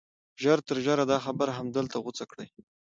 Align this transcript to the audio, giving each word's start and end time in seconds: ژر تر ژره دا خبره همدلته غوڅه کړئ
ژر 0.41 0.59
تر 0.67 0.77
ژره 0.85 1.03
دا 1.11 1.17
خبره 1.25 1.51
همدلته 1.59 1.97
غوڅه 2.03 2.25
کړئ 2.31 2.47